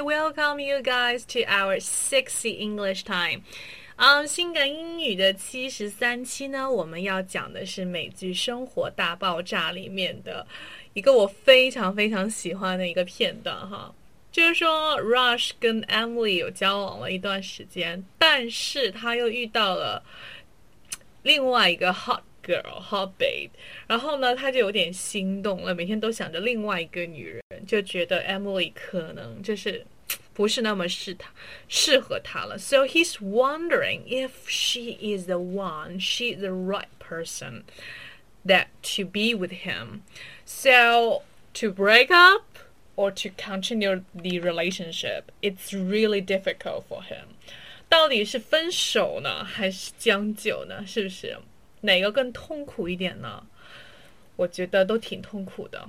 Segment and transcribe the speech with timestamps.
[0.00, 3.42] Welcome you guys to our sexy English time.
[3.96, 10.46] 嗯，性感英语的七十三期呢，我们要讲的是美剧《生活大爆炸》里面的
[10.94, 13.92] 一个我非常非常喜欢的一个片段哈，
[14.30, 20.02] 就是说 Rush 跟 Emily 有交往了一段时间，但是他又遇到了
[21.22, 23.49] 另外一个 hot girl hot babe，
[23.87, 29.85] 然后呢，他就有点心动了，每天都想着另外一个女人，就觉得 Emily 可能就是
[30.33, 31.31] 不是那么适他
[31.69, 32.57] 适合他了。
[32.57, 37.63] So he's wondering if she is the one, she is the right person
[38.45, 40.01] that to be with him.
[40.45, 41.21] So
[41.53, 42.43] to break up
[42.95, 47.27] or to continue the relationship, it's really difficult for him.
[47.87, 50.83] 到底是分手呢，还是将就呢？
[50.85, 51.37] 是不是？
[51.80, 53.42] 哪个更痛苦一点呢？
[54.36, 55.84] 我觉得都挺痛苦的，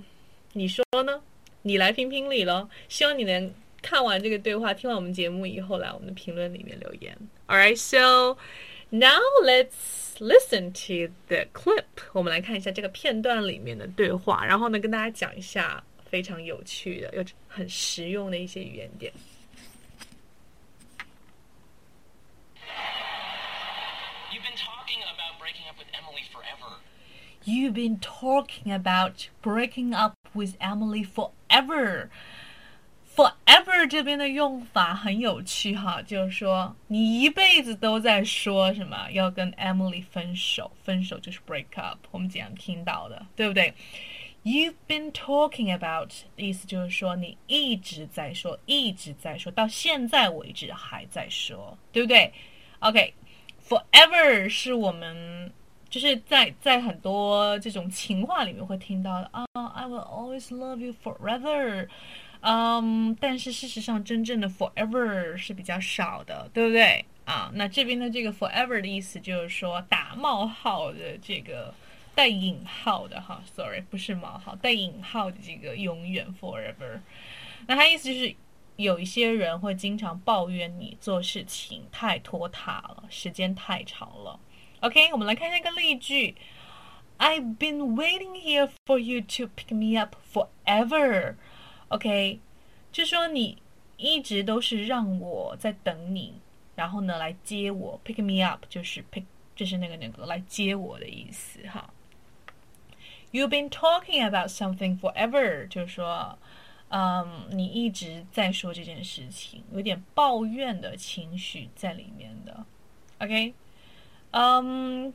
[0.54, 1.22] 你说呢？
[1.62, 2.68] 你来评评理喽！
[2.88, 7.16] 希望你能看完这个对话，听完我们节目以后，来我们的评论里面留言。
[7.48, 8.38] Alright, so
[8.90, 11.84] now let's listen to the clip。
[12.14, 19.12] 我们来看一下这个片段里面的对话，然后呢，跟大家讲一下非常有趣的、又很实用的一些语言点。
[24.32, 24.79] You've been talking
[28.67, 32.09] about breaking up with Emily forever.
[33.15, 43.73] Forever 这边的用法很有趣哈，就是说你一辈子都在说什么要跟 Emily 分手，分手就是 break up，我们经常听到的，对不对？
[44.43, 52.33] You've been talking about 的意思就是说你一直在说，一直在说，到现在为止还在说，对不对？
[52.81, 55.53] OK，forever 是我们。
[55.90, 61.88] 就是在在很多这种情话里面会听到的啊，I will always love you forever，
[62.42, 67.52] 嗯，但是事实上真正的 forever 是比较少的，对不对啊？
[67.56, 71.74] 那这边的这个 forever 的意思就是说打冒号的这个
[72.14, 77.00] 带引号的哈，sorry 不是冒号带引号的这个永远 forever，
[77.66, 78.36] 那它意思就是
[78.76, 84.40] 有一些人会经常抱怨你做事情太拖沓了，时间太长了。
[84.81, 86.35] OK，我们来看一个例句。
[87.17, 91.37] I've been waiting here for you to pick me up forever.
[91.89, 92.41] OK，
[92.91, 93.63] 就说你
[93.97, 96.35] 一直都是让我在等你，
[96.75, 98.01] 然后呢来接我。
[98.05, 99.25] Pick me up 就是 pick，
[99.55, 101.89] 就是那个那个来接我的意思哈。
[103.31, 106.37] You've been talking about something forever，就是说，
[106.89, 112.67] 嗯，你一直在说这件事情，有点抱怨的情绪在里面的。
[113.21, 113.55] OK。
[114.33, 115.13] um,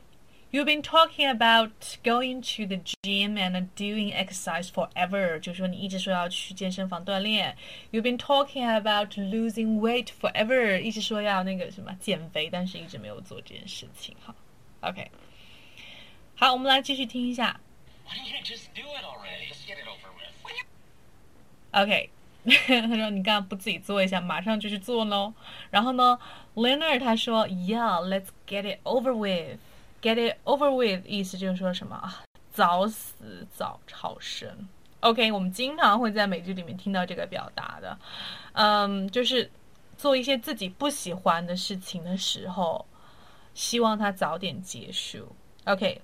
[0.50, 7.56] you've been talking about going to the gym and doing exercise forever，就是说你一直说要去健身房锻炼。
[7.92, 14.16] You've been talking about losing weight forever，一直说要那个什么减肥，但是一直没有做这件事情。
[14.24, 14.34] 哈，
[14.80, 15.10] OK，
[16.34, 17.60] 好，我们来继续听一下。
[21.72, 22.10] OK，
[22.67, 25.33] 他 说你干嘛不自己做一下，马上就去做喽。
[25.71, 26.17] 然后呢
[26.55, 29.59] ？Leonard 他说：“Yeah，let's get it over with.
[30.01, 32.23] Get it over with，意思就是说什么啊？
[32.51, 34.67] 早死早超生。
[35.01, 37.97] OK，我们经常会在美剧里面听到这个表达的，
[38.53, 39.51] 嗯，就是
[39.97, 42.85] 做一些自己不喜欢的事情的时候，
[43.53, 45.35] 希望它早点结束。
[45.65, 46.01] OK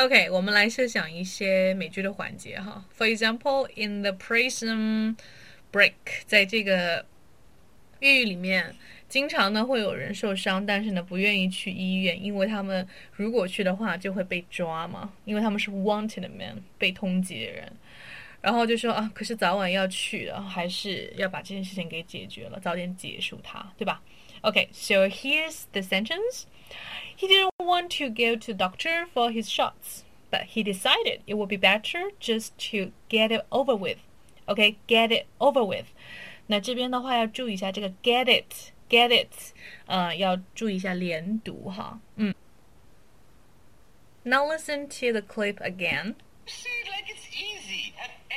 [0.00, 2.82] OK，我们来设想一些美剧的环节哈。
[2.96, 5.16] For example，in the Prison
[5.70, 5.92] Break，
[6.26, 7.04] 在这个。
[8.02, 8.74] 狱里面
[9.10, 17.70] 经常呢会有人受伤，但是呢不愿意去医院，因为他们如果去的话就会被抓嘛，因为他们是 wanted man，被通缉的人，
[18.41, 24.01] 然后就说啊，可是早晚要去的，还是要把这件事情给解决了，早点结束它，对吧？
[24.41, 26.43] Okay，so here's the sentence.
[27.17, 31.47] He didn't want to go to doctor for his shots, but he decided it would
[31.47, 33.97] be better just to get it over with.
[34.45, 35.85] Okay, get it over with.
[36.47, 39.53] 那这边的话要注意一下这个 get it get it，
[39.87, 42.35] 呃，要注意一下连读哈，嗯。
[44.21, 46.15] Now listen to the clip again.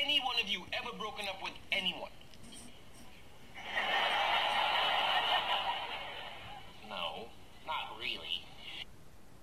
[0.03, 2.11] any one of you ever broken up with anyone?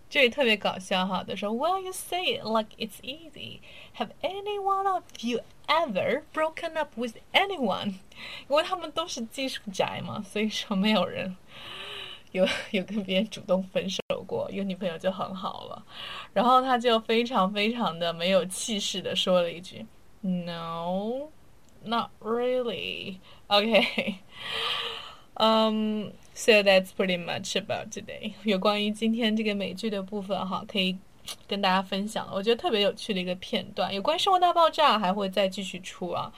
[0.07, 3.59] 这里特别搞笑哈，他说，Well, you say it like it's easy.
[3.97, 7.95] Have any one of you ever broken up with anyone？
[8.47, 11.35] 因为他们都是技术宅嘛，所以说没有人
[12.31, 15.85] 有有跟别人主动分手过，有女朋友就很好了。
[16.31, 19.85] 然后他就非常非常的没有气势的说了一句
[20.22, 21.30] ，No。
[21.82, 23.20] not really.
[23.48, 24.20] Okay.
[25.36, 28.34] Um, so that's pretty much about today.
[28.44, 30.98] 有关于今天这个美剧的部分哈，可以
[31.48, 32.28] 跟大家分享。
[32.30, 36.30] 我觉得特别有趣的一个片段，有关《生活大爆炸》还会再继续出啊。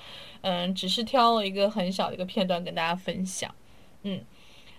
[0.42, 3.52] 嗯，只是挑了一个很小的一个片段跟大家分享。
[4.04, 4.24] 嗯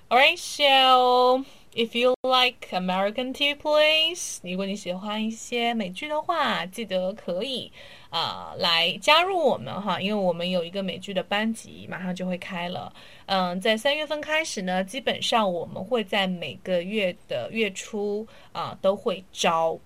[0.08, 1.44] ，All right, so.
[1.76, 7.72] If you like American TV please，如果你喜欢一些美剧的话，记得可以
[8.10, 12.94] 啊来加入我们哈，因为我们有一个美剧的班级，马上就会开了。
[13.26, 19.80] 嗯，在三月份开始呢，基本上我们会在每个月的月初啊都会招。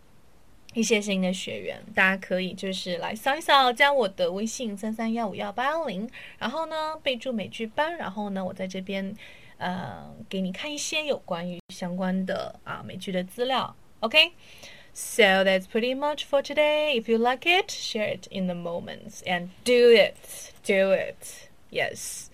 [0.77, 6.07] 一些新的学员，大家可以就是来扫一扫，加我的微信三三幺五幺八幺零，
[6.37, 9.11] 然后呢备注美剧班，然后呢我在这边
[9.57, 13.75] 呃给你看一些有关于相关的啊美剧的资料。
[14.01, 16.93] OK，so that's pretty much for today.
[16.95, 21.49] If you like it, share it in the moments and do it, do it.
[21.71, 22.29] Yes.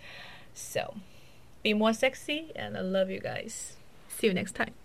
[0.54, 0.96] So
[1.64, 3.78] be more sexy, and I love you guys.
[4.10, 4.83] See you next time.